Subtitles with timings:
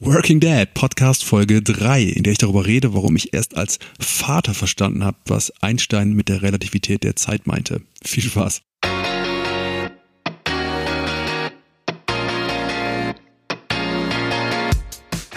[0.00, 4.54] Working Dad, Podcast Folge 3, in der ich darüber rede, warum ich erst als Vater
[4.54, 7.82] verstanden habe, was Einstein mit der Relativität der Zeit meinte.
[8.04, 8.62] Viel Spaß.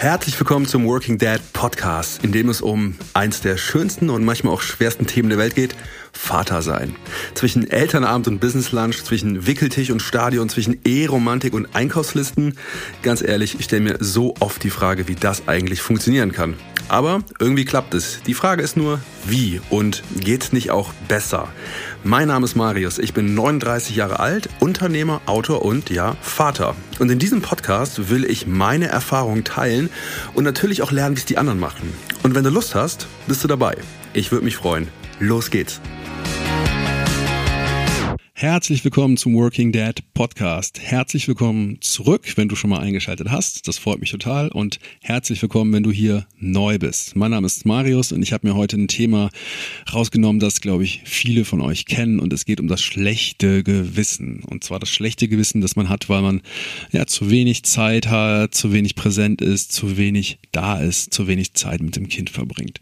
[0.02, 4.52] Herzlich willkommen zum Working Dad Podcast, in dem es um eins der schönsten und manchmal
[4.52, 5.76] auch schwersten Themen der Welt geht,
[6.12, 6.96] Vater sein.
[7.34, 12.58] Zwischen Elternabend und Business Lunch, zwischen Wickeltisch und Stadion, zwischen Eheromantik und Einkaufslisten.
[13.02, 16.56] Ganz ehrlich, ich stelle mir so oft die Frage, wie das eigentlich funktionieren kann.
[16.88, 18.20] Aber irgendwie klappt es.
[18.26, 21.48] Die Frage ist nur, wie und geht's nicht auch besser?
[22.04, 26.74] Mein Name ist Marius, ich bin 39 Jahre alt, Unternehmer, Autor und ja, Vater.
[26.98, 29.88] Und in diesem Podcast will ich meine Erfahrungen teilen
[30.34, 31.92] und natürlich auch lernen, wie es die anderen machen.
[32.22, 33.76] Und wenn du Lust hast, bist du dabei.
[34.12, 34.88] Ich würde mich freuen.
[35.18, 35.80] Los geht's.
[38.42, 40.80] Herzlich willkommen zum Working Dad Podcast.
[40.80, 43.68] Herzlich willkommen zurück, wenn du schon mal eingeschaltet hast.
[43.68, 44.48] Das freut mich total.
[44.48, 47.14] Und herzlich willkommen, wenn du hier neu bist.
[47.14, 49.30] Mein Name ist Marius und ich habe mir heute ein Thema
[49.94, 52.18] rausgenommen, das, glaube ich, viele von euch kennen.
[52.18, 54.42] Und es geht um das schlechte Gewissen.
[54.42, 56.42] Und zwar das schlechte Gewissen, das man hat, weil man
[56.90, 61.54] ja zu wenig Zeit hat, zu wenig präsent ist, zu wenig da ist, zu wenig
[61.54, 62.80] Zeit mit dem Kind verbringt.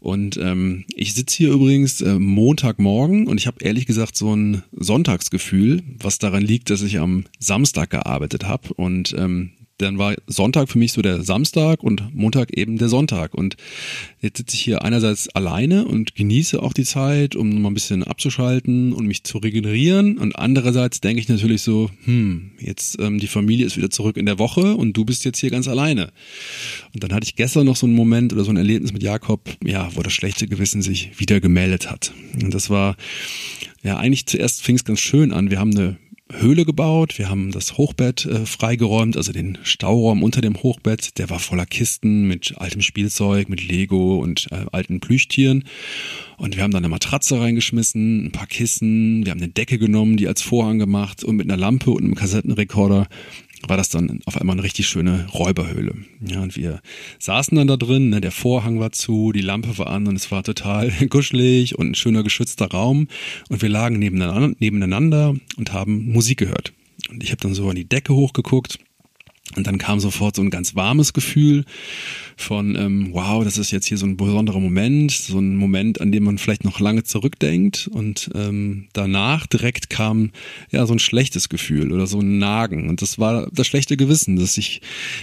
[0.00, 4.64] Und ähm, ich sitze hier übrigens äh, Montagmorgen und ich habe ehrlich gesagt so ein
[4.72, 10.68] Sonntagsgefühl, was daran liegt, dass ich am Samstag gearbeitet habe und ähm, dann war Sonntag
[10.68, 13.34] für mich so der Samstag und Montag eben der Sonntag.
[13.34, 13.56] Und
[14.20, 18.04] jetzt sitze ich hier einerseits alleine und genieße auch die Zeit, um mal ein bisschen
[18.04, 20.18] abzuschalten und mich zu regenerieren.
[20.18, 24.26] Und andererseits denke ich natürlich so, hm, jetzt ähm, die Familie ist wieder zurück in
[24.26, 26.12] der Woche und du bist jetzt hier ganz alleine.
[26.94, 29.56] Und dann hatte ich gestern noch so einen Moment oder so ein Erlebnis mit Jakob,
[29.64, 32.12] ja, wo das schlechte Gewissen sich wieder gemeldet hat.
[32.40, 32.96] Und das war,
[33.82, 35.50] ja, eigentlich zuerst fing es ganz schön an.
[35.50, 35.98] Wir haben eine
[36.32, 37.18] Höhle gebaut.
[37.18, 41.18] Wir haben das Hochbett äh, freigeräumt, also den Stauraum unter dem Hochbett.
[41.18, 45.64] Der war voller Kisten mit altem Spielzeug, mit Lego und äh, alten Plüschtieren.
[46.38, 49.24] Und wir haben da eine Matratze reingeschmissen, ein paar Kissen.
[49.24, 52.14] Wir haben eine Decke genommen, die als Vorhang gemacht und mit einer Lampe und einem
[52.14, 53.08] Kassettenrekorder
[53.68, 55.94] war das dann auf einmal eine richtig schöne Räuberhöhle.
[56.20, 56.80] Ja, und wir
[57.18, 60.30] saßen dann da drin, ne, der Vorhang war zu, die Lampe war an und es
[60.30, 63.08] war total kuschelig und ein schöner geschützter Raum.
[63.48, 66.72] Und wir lagen nebeneinander, nebeneinander und haben Musik gehört.
[67.10, 68.78] Und ich habe dann so an die Decke hochgeguckt
[69.56, 71.64] und dann kam sofort so ein ganz warmes Gefühl
[72.36, 76.12] von, ähm, wow, das ist jetzt hier so ein besonderer Moment, so ein Moment, an
[76.12, 77.88] dem man vielleicht noch lange zurückdenkt.
[77.92, 80.30] Und ähm, danach direkt kam
[80.70, 82.88] ja so ein schlechtes Gefühl oder so ein Nagen.
[82.88, 84.80] Und das war das schlechte Gewissen, das sich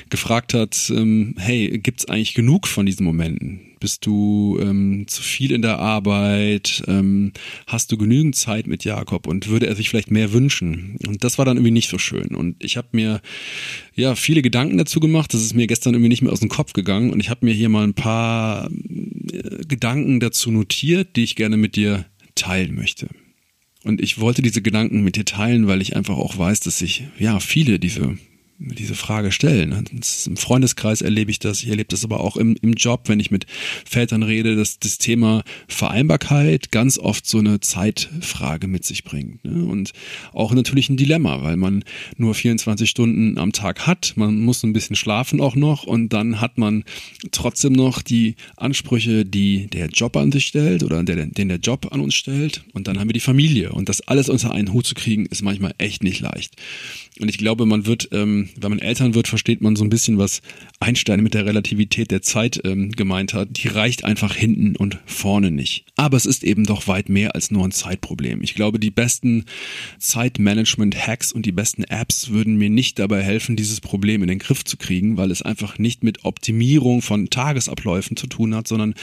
[0.09, 3.68] gefragt hat, ähm, hey, gibt's eigentlich genug von diesen Momenten?
[3.79, 6.83] Bist du ähm, zu viel in der Arbeit?
[6.87, 7.31] Ähm,
[7.67, 9.27] hast du genügend Zeit mit Jakob?
[9.27, 10.97] Und würde er sich vielleicht mehr wünschen?
[11.07, 12.35] Und das war dann irgendwie nicht so schön.
[12.35, 13.21] Und ich habe mir
[13.95, 15.33] ja viele Gedanken dazu gemacht.
[15.33, 17.11] Das ist mir gestern irgendwie nicht mehr aus dem Kopf gegangen.
[17.11, 21.57] Und ich habe mir hier mal ein paar äh, Gedanken dazu notiert, die ich gerne
[21.57, 23.07] mit dir teilen möchte.
[23.83, 27.03] Und ich wollte diese Gedanken mit dir teilen, weil ich einfach auch weiß, dass sich
[27.17, 28.17] ja viele diese
[28.59, 29.85] diese Frage stellen.
[30.25, 33.31] Im Freundeskreis erlebe ich das, ich erlebe das aber auch im, im Job, wenn ich
[33.31, 33.45] mit
[33.85, 39.43] Vätern rede, dass das Thema Vereinbarkeit ganz oft so eine Zeitfrage mit sich bringt.
[39.45, 39.63] Ne?
[39.63, 39.93] Und
[40.33, 41.85] auch natürlich ein Dilemma, weil man
[42.17, 46.41] nur 24 Stunden am Tag hat, man muss ein bisschen schlafen auch noch und dann
[46.41, 46.83] hat man
[47.31, 51.87] trotzdem noch die Ansprüche, die der Job an sich stellt oder der, den der Job
[51.91, 54.85] an uns stellt und dann haben wir die Familie und das alles unter einen Hut
[54.85, 56.55] zu kriegen, ist manchmal echt nicht leicht.
[57.19, 60.17] Und ich glaube, man wird, ähm, wenn man Eltern wird, versteht man so ein bisschen,
[60.17, 60.41] was
[60.79, 63.49] Einstein mit der Relativität der Zeit ähm, gemeint hat.
[63.51, 65.85] Die reicht einfach hinten und vorne nicht.
[65.97, 68.41] Aber es ist eben doch weit mehr als nur ein Zeitproblem.
[68.41, 69.45] Ich glaube, die besten
[69.97, 74.63] Zeitmanagement-Hacks und die besten Apps würden mir nicht dabei helfen, dieses Problem in den Griff
[74.63, 78.93] zu kriegen, weil es einfach nicht mit Optimierung von Tagesabläufen zu tun hat, sondern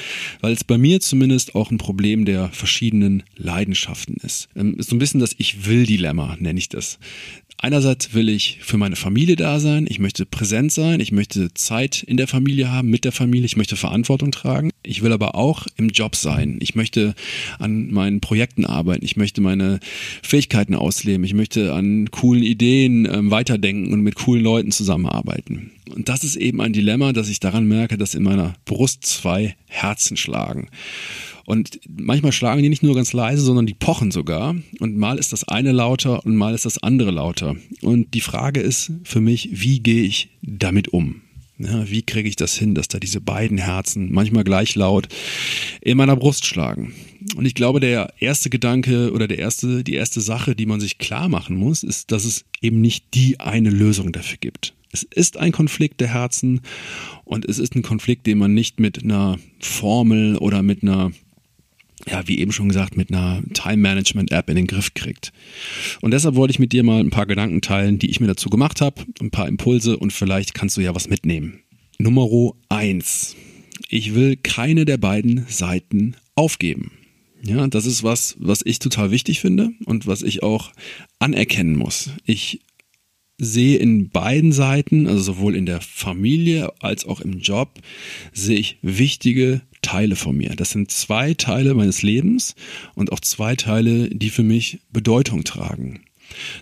[0.41, 4.49] weil es bei mir zumindest auch ein Problem der verschiedenen Leidenschaften ist.
[4.56, 6.99] Ähm, so ein bisschen das Ich will Dilemma, nenne ich das.
[7.59, 12.03] Einerseits will ich für meine Familie da sein, ich möchte präsent sein, ich möchte Zeit
[12.03, 14.70] in der Familie haben, mit der Familie, ich möchte Verantwortung tragen.
[14.82, 16.58] Ich will aber auch im Job sein.
[16.61, 17.14] Ich möchte
[17.58, 19.81] an meinen Projekten arbeiten, ich möchte meine
[20.23, 25.70] Fähigkeiten ausleben, ich möchte an coolen Ideen ähm, weiterdenken und mit coolen Leuten zusammenarbeiten.
[25.94, 29.56] Und das ist eben ein Dilemma, dass ich daran merke, dass in meiner Brust zwei
[29.67, 30.69] Herzen schlagen.
[31.46, 34.56] Und manchmal schlagen die nicht nur ganz leise, sondern die pochen sogar.
[34.81, 37.56] Und mal ist das eine lauter und mal ist das andere lauter.
[37.82, 41.22] Und die Frage ist für mich, wie gehe ich damit um?
[41.58, 45.08] Ja, wie kriege ich das hin, dass da diese beiden Herzen manchmal gleich laut
[45.81, 46.93] in meiner Brust schlagen?
[47.37, 50.99] Und ich glaube, der erste Gedanke oder der erste, die erste Sache, die man sich
[50.99, 54.75] klar machen muss, ist, dass es eben nicht die eine Lösung dafür gibt.
[54.92, 56.60] Es ist ein Konflikt der Herzen
[57.25, 61.12] und es ist ein Konflikt, den man nicht mit einer Formel oder mit einer
[62.08, 65.32] ja, wie eben schon gesagt, mit einer Time-Management-App in den Griff kriegt.
[66.00, 68.49] Und deshalb wollte ich mit dir mal ein paar Gedanken teilen, die ich mir dazu
[68.49, 71.61] gemacht habe, ein paar Impulse und vielleicht kannst du ja was mitnehmen.
[71.99, 73.35] Nummer eins:
[73.88, 76.93] Ich will keine der beiden Seiten aufgeben.
[77.43, 80.73] Ja, das ist was, was ich total wichtig finde und was ich auch
[81.19, 82.11] anerkennen muss.
[82.25, 82.61] Ich
[83.38, 87.81] sehe in beiden Seiten, also sowohl in der Familie als auch im Job,
[88.32, 90.56] sehe ich wichtige Teile von mir.
[90.56, 92.56] Das sind zwei Teile meines Lebens
[92.94, 96.00] und auch zwei Teile, die für mich Bedeutung tragen.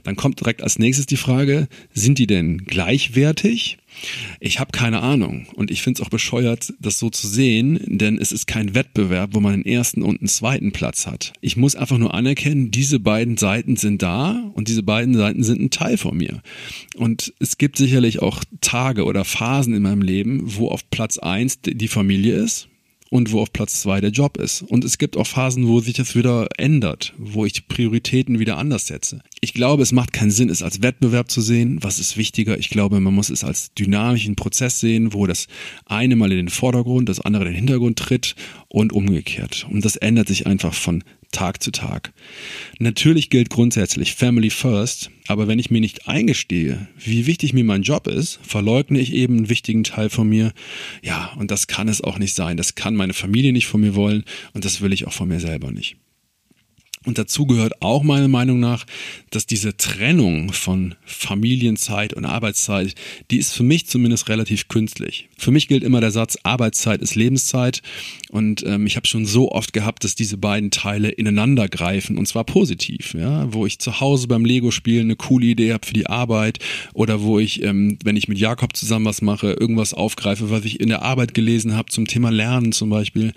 [0.03, 3.79] Dann kommt direkt als nächstes die Frage, sind die denn gleichwertig?
[4.41, 8.19] Ich habe keine Ahnung und ich finde es auch bescheuert, das so zu sehen, denn
[8.19, 11.33] es ist kein Wettbewerb, wo man den ersten und einen zweiten Platz hat.
[11.41, 15.63] Ich muss einfach nur anerkennen, diese beiden Seiten sind da und diese beiden Seiten sind
[15.63, 16.43] ein Teil von mir.
[16.97, 21.61] Und es gibt sicherlich auch Tage oder Phasen in meinem Leben, wo auf Platz eins
[21.63, 22.69] die Familie ist
[23.11, 24.63] und wo auf Platz zwei der Job ist.
[24.63, 28.87] Und es gibt auch Phasen, wo sich das wieder ändert, wo ich Prioritäten wieder anders
[28.87, 29.21] setze.
[29.41, 31.79] Ich glaube, es macht keinen Sinn, es als Wettbewerb zu sehen.
[31.83, 32.59] Was ist wichtiger?
[32.59, 35.47] Ich glaube, man muss es als dynamischen Prozess sehen, wo das
[35.87, 38.35] eine mal in den Vordergrund, das andere in den Hintergrund tritt
[38.75, 39.69] und umgekehrt.
[39.71, 42.13] Und das ändert sich einfach von Tag zu Tag.
[42.81, 47.83] Natürlich gilt grundsätzlich Family First, aber wenn ich mir nicht eingestehe, wie wichtig mir mein
[47.83, 50.53] Job ist, verleugne ich eben einen wichtigen Teil von mir.
[51.03, 52.57] Ja, und das kann es auch nicht sein.
[52.57, 54.25] Das kann meine Familie nicht von mir wollen
[54.55, 55.97] und das will ich auch von mir selber nicht.
[57.07, 58.87] Und dazu gehört auch meiner Meinung nach,
[59.31, 62.95] dass diese Trennung von Familienzeit und Arbeitszeit,
[63.31, 65.29] die ist für mich zumindest relativ künstlich.
[65.37, 67.83] Für mich gilt immer der Satz, Arbeitszeit ist Lebenszeit.
[68.31, 72.27] Und ähm, ich habe schon so oft gehabt, dass diese beiden Teile ineinander greifen und
[72.27, 73.15] zwar positiv.
[73.15, 73.53] Ja?
[73.53, 76.59] Wo ich zu Hause beim Lego-Spielen eine coole Idee habe für die Arbeit
[76.95, 80.81] oder wo ich, ähm, wenn ich mit Jakob zusammen was mache, irgendwas aufgreife, was ich
[80.81, 83.35] in der Arbeit gelesen habe zum Thema Lernen zum Beispiel.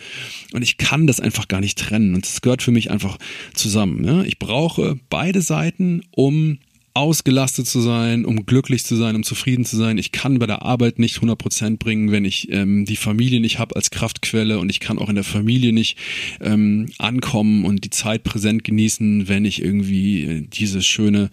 [0.53, 2.15] Und ich kann das einfach gar nicht trennen.
[2.15, 3.17] Und das gehört für mich einfach
[3.57, 4.03] zusammen.
[4.03, 4.23] Ja?
[4.23, 6.59] Ich brauche beide Seiten, um
[6.97, 9.99] ausgelastet zu sein, um glücklich zu sein, um zufrieden zu sein.
[9.99, 13.59] Ich kann bei der Arbeit nicht 100 Prozent bringen, wenn ich ähm, die Familie nicht
[13.59, 15.97] habe als Kraftquelle und ich kann auch in der Familie nicht
[16.41, 21.29] ähm, ankommen und die Zeit präsent genießen, wenn ich irgendwie äh, diese schöne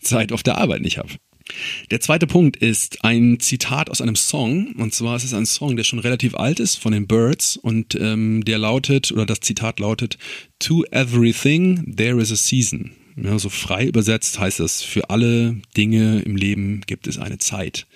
[0.00, 1.10] Zeit auf der Arbeit nicht habe.
[1.90, 4.74] Der zweite Punkt ist ein Zitat aus einem Song.
[4.76, 7.56] Und zwar ist es ein Song, der schon relativ alt ist, von den Birds.
[7.56, 10.18] Und ähm, der lautet, oder das Zitat lautet,
[10.60, 12.92] To everything there is a season.
[13.22, 17.86] Ja, so frei übersetzt heißt es, für alle Dinge im Leben gibt es eine Zeit.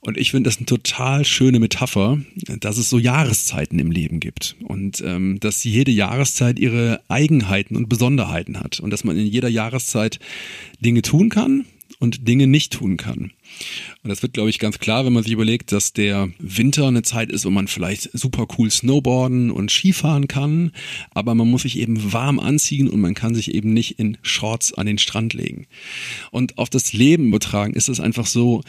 [0.00, 2.18] Und ich finde das eine total schöne Metapher,
[2.58, 7.88] dass es so Jahreszeiten im Leben gibt und ähm, dass jede Jahreszeit ihre Eigenheiten und
[7.88, 10.18] Besonderheiten hat und dass man in jeder Jahreszeit
[10.80, 11.66] Dinge tun kann,
[12.00, 13.30] und Dinge nicht tun kann.
[14.02, 17.02] Und das wird, glaube ich, ganz klar, wenn man sich überlegt, dass der Winter eine
[17.02, 20.72] Zeit ist, wo man vielleicht super cool Snowboarden und Skifahren kann,
[21.12, 24.72] aber man muss sich eben warm anziehen und man kann sich eben nicht in Shorts
[24.72, 25.66] an den Strand legen.
[26.30, 28.62] Und auf das Leben übertragen ist es einfach so,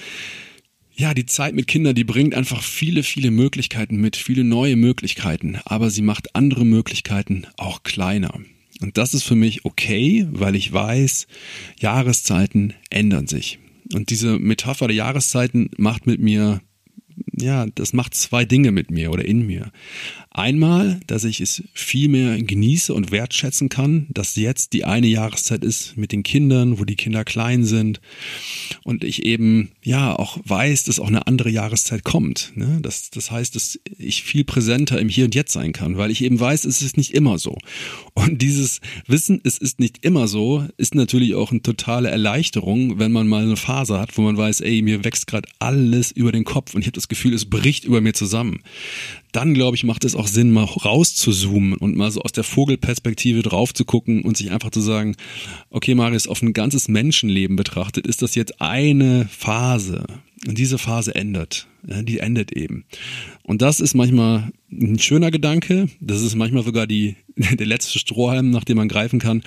[0.94, 5.57] ja, die Zeit mit Kindern, die bringt einfach viele, viele Möglichkeiten mit, viele neue Möglichkeiten,
[5.63, 8.39] aber sie macht andere Möglichkeiten auch kleiner.
[8.81, 11.28] Und das ist für mich okay, weil ich weiß,
[11.80, 13.60] Jahreszeiten ändern sich.
[13.94, 16.62] Und diese Metapher der Jahreszeiten macht mit mir
[17.33, 19.72] ja, das macht zwei Dinge mit mir oder in mir.
[20.34, 25.62] Einmal, dass ich es viel mehr genieße und wertschätzen kann, dass jetzt die eine Jahreszeit
[25.62, 28.00] ist mit den Kindern, wo die Kinder klein sind
[28.86, 32.54] und ich eben ja auch weiß, dass auch eine andere Jahreszeit kommt.
[32.56, 32.80] Ne?
[32.82, 36.24] Das, das heißt, dass ich viel präsenter im Hier und Jetzt sein kann, weil ich
[36.24, 37.58] eben weiß, es ist nicht immer so.
[38.14, 43.12] Und dieses Wissen, es ist nicht immer so, ist natürlich auch eine totale Erleichterung, wenn
[43.12, 46.46] man mal eine Phase hat, wo man weiß, ey, mir wächst gerade alles über den
[46.46, 48.62] Kopf und ich habe das Gefühl, es bricht über mir zusammen.
[49.32, 53.42] Dann, glaube ich, macht es auch Sinn, mal rauszuzoomen und mal so aus der Vogelperspektive
[53.42, 55.16] drauf zu gucken und sich einfach zu sagen,
[55.70, 60.06] okay, Marius, auf ein ganzes Menschenleben betrachtet, ist das jetzt eine Phase.
[60.48, 61.68] Und diese Phase ändert.
[61.84, 62.86] Die endet eben.
[63.44, 65.88] Und das ist manchmal ein schöner Gedanke.
[66.00, 69.44] Das ist manchmal sogar die, der letzte Strohhalm, nach dem man greifen kann.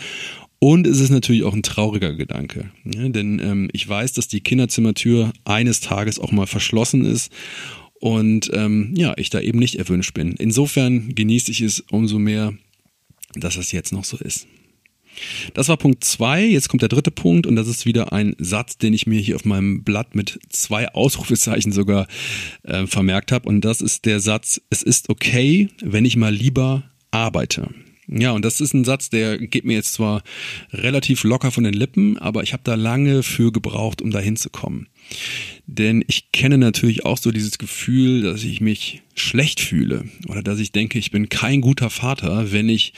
[0.58, 2.70] Und es ist natürlich auch ein trauriger Gedanke.
[2.84, 7.30] Ja, denn ähm, ich weiß, dass die Kinderzimmertür eines Tages auch mal verschlossen ist
[8.04, 10.34] und ähm, ja, ich da eben nicht erwünscht bin.
[10.34, 12.52] Insofern genieße ich es umso mehr,
[13.32, 14.46] dass es jetzt noch so ist.
[15.54, 16.44] Das war Punkt zwei.
[16.44, 19.36] Jetzt kommt der dritte Punkt und das ist wieder ein Satz, den ich mir hier
[19.36, 22.06] auf meinem Blatt mit zwei Ausrufezeichen sogar
[22.62, 23.48] äh, vermerkt habe.
[23.48, 27.70] Und das ist der Satz, es ist okay, wenn ich mal lieber arbeite.
[28.06, 30.22] Ja, und das ist ein Satz, der geht mir jetzt zwar
[30.72, 34.88] relativ locker von den Lippen, aber ich habe da lange für gebraucht, um da hinzukommen.
[35.66, 40.58] Denn ich kenne natürlich auch so dieses Gefühl, dass ich mich schlecht fühle oder dass
[40.58, 42.92] ich denke, ich bin kein guter Vater, wenn ich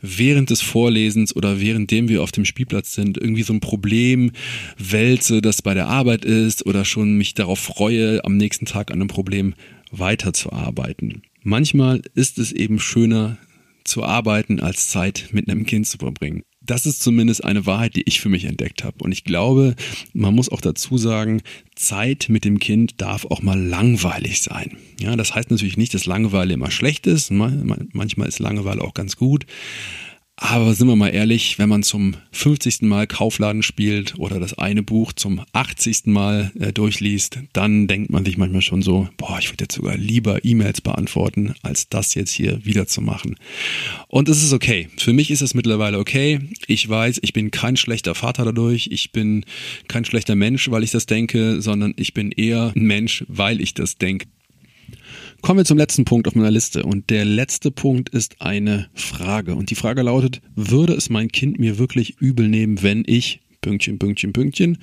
[0.00, 4.32] während des Vorlesens oder währenddem wir auf dem Spielplatz sind, irgendwie so ein Problem
[4.78, 9.00] wälze, das bei der Arbeit ist oder schon mich darauf freue, am nächsten Tag an
[9.00, 9.54] einem Problem
[9.90, 11.22] weiterzuarbeiten.
[11.42, 13.38] Manchmal ist es eben schöner,
[13.88, 16.42] zu arbeiten, als Zeit mit einem Kind zu verbringen.
[16.60, 19.02] Das ist zumindest eine Wahrheit, die ich für mich entdeckt habe.
[19.02, 19.74] Und ich glaube,
[20.12, 21.40] man muss auch dazu sagen,
[21.74, 24.76] Zeit mit dem Kind darf auch mal langweilig sein.
[25.00, 27.30] Ja, das heißt natürlich nicht, dass Langeweile immer schlecht ist.
[27.30, 29.46] Manchmal ist Langeweile auch ganz gut.
[30.40, 32.82] Aber sind wir mal ehrlich, wenn man zum 50.
[32.82, 36.06] Mal Kaufladen spielt oder das eine Buch zum 80.
[36.06, 39.96] Mal äh, durchliest, dann denkt man sich manchmal schon so, boah, ich würde jetzt sogar
[39.96, 43.34] lieber E-Mails beantworten, als das jetzt hier wieder zu machen.
[44.06, 44.88] Und es ist okay.
[44.96, 46.38] Für mich ist es mittlerweile okay.
[46.68, 48.90] Ich weiß, ich bin kein schlechter Vater dadurch.
[48.92, 49.44] Ich bin
[49.88, 53.74] kein schlechter Mensch, weil ich das denke, sondern ich bin eher ein Mensch, weil ich
[53.74, 54.28] das denke.
[55.40, 56.82] Kommen wir zum letzten Punkt auf meiner Liste.
[56.82, 59.54] Und der letzte Punkt ist eine Frage.
[59.54, 63.98] Und die Frage lautet, würde es mein Kind mir wirklich übel nehmen, wenn ich Pünktchen,
[63.98, 64.78] Pünktchen, Pünktchen,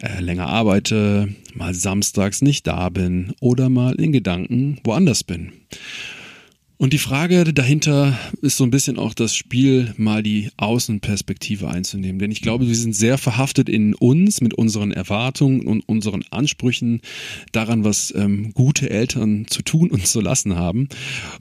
[0.00, 5.52] äh, länger arbeite, mal samstags nicht da bin oder mal in Gedanken woanders bin.
[6.82, 12.18] Und die Frage dahinter ist so ein bisschen auch das Spiel, mal die Außenperspektive einzunehmen.
[12.18, 17.00] Denn ich glaube, wir sind sehr verhaftet in uns mit unseren Erwartungen und unseren Ansprüchen
[17.52, 20.88] daran, was ähm, gute Eltern zu tun und zu lassen haben.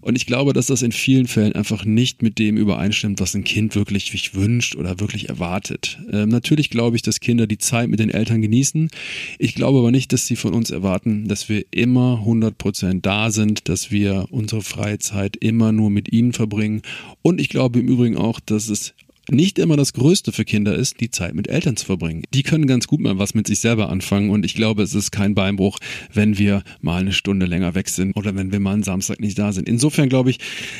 [0.01, 3.43] Und ich glaube, dass das in vielen Fällen einfach nicht mit dem übereinstimmt, was ein
[3.43, 5.97] Kind wirklich sich wünscht oder wirklich erwartet.
[6.11, 8.91] Ähm, natürlich glaube ich, dass Kinder die Zeit mit den Eltern genießen.
[9.39, 13.31] Ich glaube aber nicht, dass sie von uns erwarten, dass wir immer 100 Prozent da
[13.31, 16.81] sind, dass wir unsere Freizeit Zeit immer nur mit ihnen verbringen.
[17.21, 18.93] Und ich glaube im Übrigen auch, dass es
[19.31, 22.23] nicht immer das Größte für Kinder ist, die Zeit mit Eltern zu verbringen.
[22.33, 25.11] Die können ganz gut mal was mit sich selber anfangen und ich glaube, es ist
[25.11, 25.79] kein Beinbruch,
[26.13, 29.39] wenn wir mal eine Stunde länger weg sind oder wenn wir mal einen Samstag nicht
[29.39, 29.67] da sind.
[29.67, 30.39] Insofern glaube ich,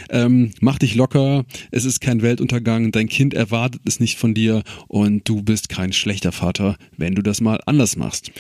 [0.10, 4.64] ähm, mach dich locker, es ist kein Weltuntergang, dein Kind erwartet es nicht von dir
[4.88, 8.32] und du bist kein schlechter Vater, wenn du das mal anders machst.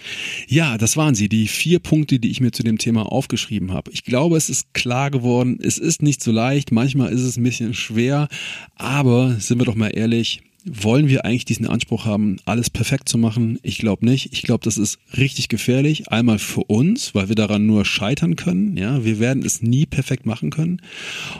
[0.47, 3.91] Ja, das waren sie, die vier Punkte, die ich mir zu dem Thema aufgeschrieben habe.
[3.91, 7.43] Ich glaube, es ist klar geworden, es ist nicht so leicht, manchmal ist es ein
[7.43, 8.27] bisschen schwer,
[8.75, 13.09] aber sind wir doch mal ehrlich, ehrlich, wollen wir eigentlich diesen Anspruch haben, alles perfekt
[13.09, 13.59] zu machen?
[13.63, 14.31] Ich glaube nicht.
[14.31, 16.09] Ich glaube, das ist richtig gefährlich.
[16.09, 18.77] Einmal für uns, weil wir daran nur scheitern können.
[18.77, 20.81] Ja, wir werden es nie perfekt machen können.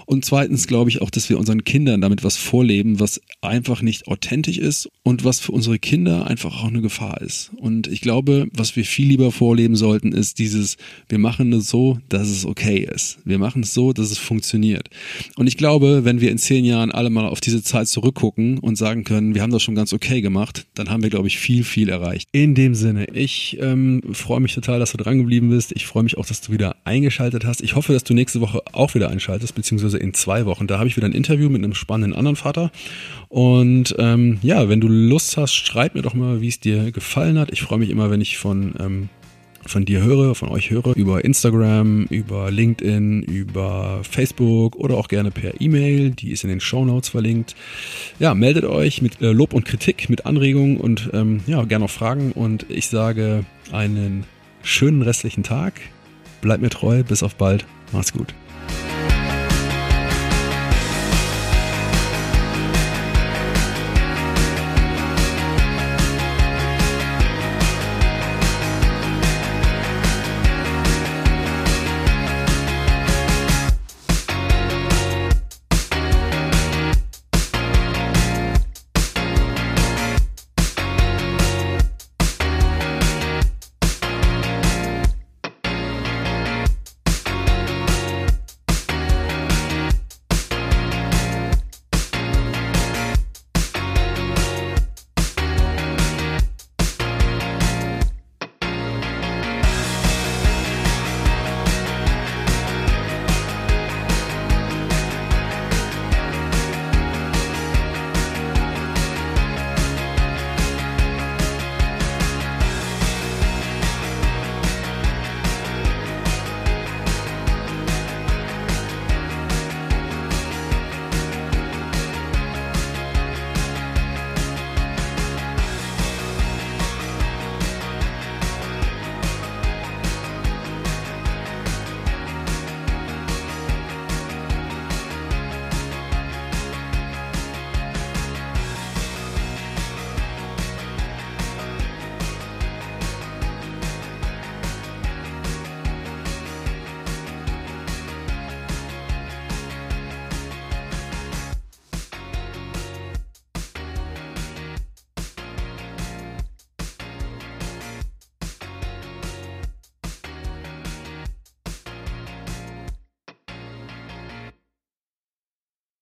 [0.06, 4.08] Und zweitens glaube ich auch, dass wir unseren Kindern damit was vorleben, was einfach nicht
[4.08, 7.52] authentisch ist und was für unsere Kinder einfach auch eine Gefahr ist.
[7.58, 10.78] Und ich glaube, was wir viel lieber vorleben sollten, ist dieses,
[11.10, 13.20] wir machen es so, dass es okay ist.
[13.24, 14.90] Wir machen es so, dass es funktioniert.
[15.36, 18.78] Und ich glaube, wenn wir in zehn Jahren alle mal auf diese Zeit zurückgucken und
[18.78, 21.64] sagen können, wir haben das schon ganz okay gemacht, dann haben wir, glaube ich, viel,
[21.64, 22.28] viel erreicht.
[22.32, 25.72] In dem Sinne, ich ähm, freue mich total, dass du dran geblieben bist.
[25.74, 27.62] Ich freue mich auch, dass du wieder eingeschaltet hast.
[27.62, 30.68] Ich hoffe, dass du nächste Woche auch wieder einschaltest, beziehungsweise in zwei Wochen.
[30.68, 32.72] Da habe ich wieder ein Interview mit einem spannenden anderen Vater.
[33.30, 37.40] Und ähm, ja, wenn du Lust hast, schreib mir doch mal, wie es dir gefallen
[37.40, 37.52] hat.
[37.52, 39.10] Ich freue mich immer, wenn ich von ähm,
[39.66, 45.32] von dir höre, von euch höre, über Instagram, über LinkedIn, über Facebook oder auch gerne
[45.32, 47.56] per E-Mail, die ist in den Show Notes verlinkt.
[48.20, 51.90] Ja, meldet euch mit äh, Lob und Kritik, mit Anregungen und ähm, ja, gerne auch
[51.90, 54.26] Fragen und ich sage einen
[54.64, 55.74] schönen restlichen Tag.
[56.42, 57.66] Bleibt mir treu, bis auf bald.
[57.92, 58.34] Macht's gut.